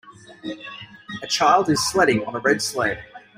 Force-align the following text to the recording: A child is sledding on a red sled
A 1.21 1.27
child 1.27 1.69
is 1.69 1.87
sledding 1.91 2.25
on 2.25 2.35
a 2.35 2.39
red 2.39 2.59
sled 2.63 3.05